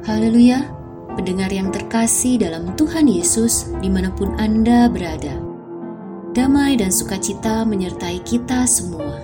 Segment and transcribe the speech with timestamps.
[0.00, 0.64] Haleluya,
[1.12, 5.36] pendengar yang terkasih dalam Tuhan Yesus di mana pun Anda berada.
[6.32, 9.20] Damai dan sukacita menyertai kita semua.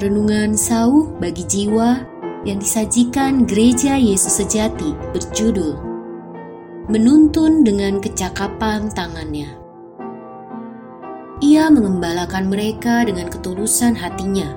[0.00, 2.00] Renungan sauh bagi jiwa
[2.48, 5.76] yang disajikan Gereja Yesus Sejati berjudul
[6.88, 9.52] Menuntun dengan kecakapan tangannya.
[11.44, 14.48] Ia mengembalakan mereka dengan ketulusan hatinya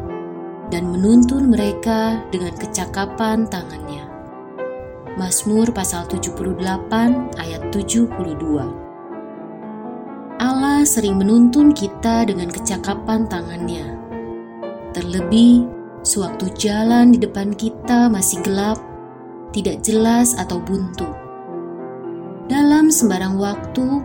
[0.71, 4.10] dan menuntun mereka dengan kecakapan tangannya.
[5.20, 8.15] Mazmur pasal 78 ayat 72
[10.39, 13.99] Allah sering menuntun kita dengan kecakapan tangannya.
[14.95, 15.67] Terlebih,
[16.07, 18.79] sewaktu jalan di depan kita masih gelap,
[19.51, 21.12] tidak jelas atau buntu.
[22.48, 23.99] Dalam sembarang waktu,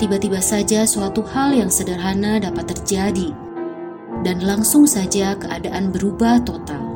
[0.00, 3.36] tiba-tiba saja suatu hal yang sederhana dapat terjadi,
[4.24, 6.87] dan langsung saja keadaan berubah total.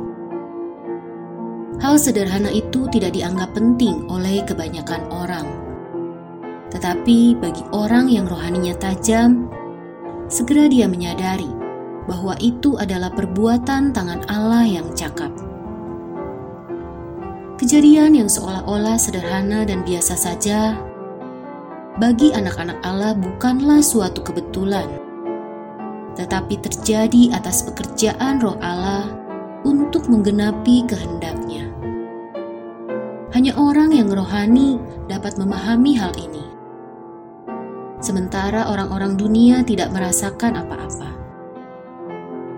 [1.83, 5.51] Hal sederhana itu tidak dianggap penting oleh kebanyakan orang.
[6.71, 9.51] Tetapi bagi orang yang rohaninya tajam,
[10.31, 11.51] segera dia menyadari
[12.07, 15.35] bahwa itu adalah perbuatan tangan Allah yang cakap.
[17.59, 20.79] Kejadian yang seolah-olah sederhana dan biasa saja,
[21.99, 24.87] bagi anak-anak Allah bukanlah suatu kebetulan,
[26.15, 29.11] tetapi terjadi atas pekerjaan roh Allah
[29.67, 31.72] untuk menggenapi kehendaknya.
[33.33, 34.77] Hanya orang yang rohani
[35.09, 36.45] dapat memahami hal ini.
[38.03, 41.11] Sementara orang-orang dunia tidak merasakan apa-apa.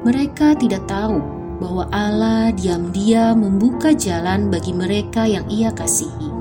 [0.03, 1.23] Mereka tidak tahu
[1.63, 6.33] bahwa Allah diam-diam membuka jalan bagi mereka yang Ia kasihi.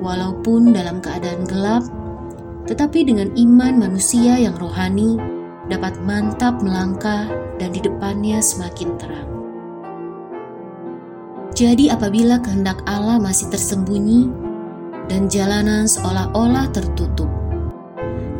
[0.00, 1.84] Walaupun dalam keadaan gelap,
[2.64, 5.20] tetapi dengan iman manusia yang rohani
[5.68, 7.28] dapat mantap melangkah
[7.60, 9.43] dan di depannya semakin terang.
[11.54, 14.26] Jadi apabila kehendak Allah masih tersembunyi
[15.06, 17.30] dan jalanan seolah-olah tertutup,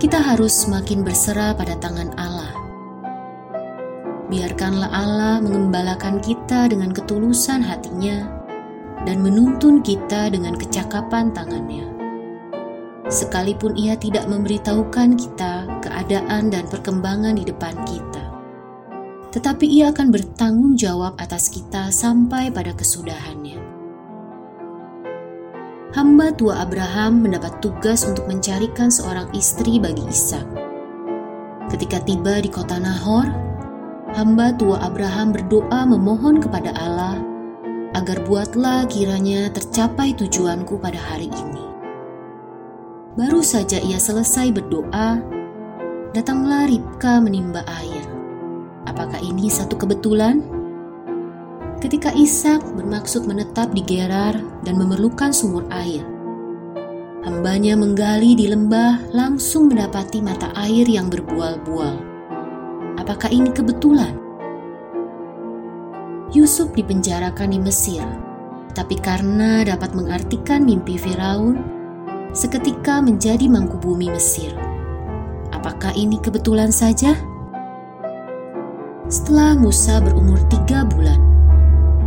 [0.03, 2.51] kita harus semakin berserah pada tangan Allah.
[4.27, 8.27] Biarkanlah Allah mengembalakan kita dengan ketulusan hatinya
[9.07, 11.87] dan menuntun kita dengan kecakapan tangannya.
[13.07, 18.04] Sekalipun ia tidak memberitahukan kita keadaan dan perkembangan di depan kita
[19.35, 23.59] tetapi ia akan bertanggung jawab atas kita sampai pada kesudahannya.
[25.91, 30.47] Hamba tua Abraham mendapat tugas untuk mencarikan seorang istri bagi Ishak.
[31.67, 33.27] Ketika tiba di kota Nahor,
[34.15, 37.19] hamba tua Abraham berdoa memohon kepada Allah
[37.99, 41.67] agar buatlah kiranya tercapai tujuanku pada hari ini.
[43.19, 45.19] Baru saja ia selesai berdoa,
[46.15, 48.14] datanglah Ribka menimba air.
[48.85, 50.45] Apakah ini satu kebetulan?
[51.81, 56.05] Ketika Ishak bermaksud menetap di Gerar dan memerlukan sumur air,
[57.25, 61.97] hambanya menggali di lembah langsung mendapati mata air yang berbual-bual.
[63.01, 64.17] Apakah ini kebetulan?
[66.33, 68.05] Yusuf dipenjarakan di Mesir,
[68.77, 71.57] tapi karena dapat mengartikan mimpi Firaun,
[72.37, 74.53] seketika menjadi mangku bumi Mesir.
[75.53, 77.17] Apakah ini kebetulan saja?
[79.05, 81.21] Setelah Musa berumur tiga bulan,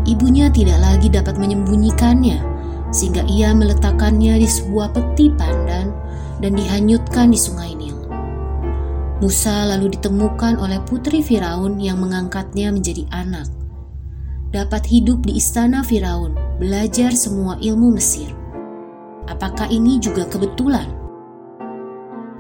[0.10, 2.42] ibunya tidak lagi dapat menyembunyikannya,
[2.90, 5.94] sehingga ia meletakkannya di sebuah peti pandan
[6.42, 7.94] dan dihanyutkan di sungai Nil.
[9.22, 13.46] Musa lalu ditemukan oleh putri Firaun yang mengangkatnya menjadi anak.
[14.50, 18.34] Dapat hidup di istana Firaun, belajar semua ilmu Mesir.
[19.30, 20.90] Apakah ini juga kebetulan?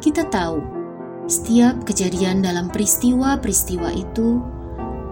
[0.01, 0.77] Kita tahu
[1.28, 4.40] setiap kejadian dalam peristiwa-peristiwa itu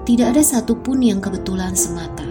[0.08, 2.24] tidak ada satupun yang kebetulan semata,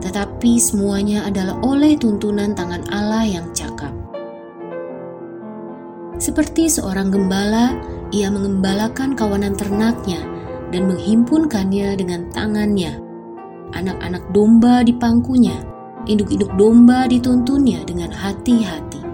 [0.00, 3.92] tetapi semuanya adalah oleh tuntunan tangan Allah yang cakap.
[6.16, 7.76] Seperti seorang gembala,
[8.08, 10.24] ia mengembalakan kawanan ternaknya
[10.72, 12.96] dan menghimpunkannya dengan tangannya.
[13.76, 15.60] Anak-anak domba di pangkunya,
[16.08, 19.11] induk-induk domba dituntunnya dengan hati-hati.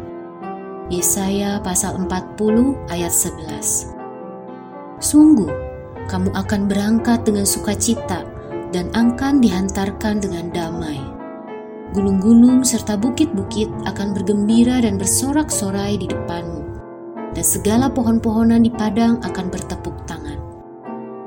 [0.89, 3.93] Yesaya pasal 40 ayat 11.
[5.05, 5.53] Sungguh,
[6.09, 8.25] kamu akan berangkat dengan sukacita
[8.73, 10.97] dan akan dihantarkan dengan damai.
[11.93, 16.65] Gunung-gunung serta bukit-bukit akan bergembira dan bersorak-sorai di depanmu,
[17.37, 20.41] dan segala pohon-pohonan di padang akan bertepuk tangan.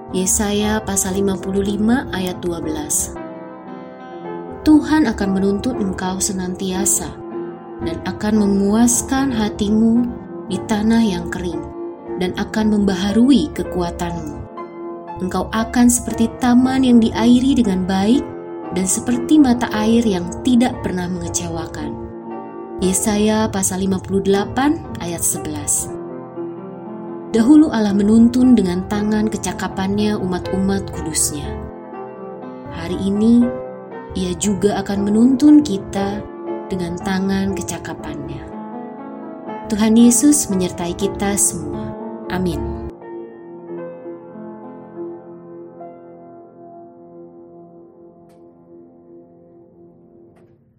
[0.09, 3.13] Yesaya pasal 55 ayat 12
[4.65, 7.20] Tuhan akan menuntut engkau senantiasa
[7.81, 10.05] dan akan memuaskan hatimu
[10.47, 11.61] di tanah yang kering
[12.21, 14.37] dan akan membaharui kekuatanmu.
[15.21, 18.25] Engkau akan seperti taman yang diairi dengan baik
[18.73, 21.93] dan seperti mata air yang tidak pernah mengecewakan.
[22.81, 26.01] Yesaya pasal 58 ayat 11
[27.31, 31.47] Dahulu Allah menuntun dengan tangan kecakapannya umat-umat kudusnya.
[32.75, 33.45] Hari ini,
[34.19, 36.19] ia juga akan menuntun kita
[36.71, 38.47] dengan tangan kecakapannya.
[39.67, 41.91] Tuhan Yesus menyertai kita semua.
[42.31, 42.80] Amin.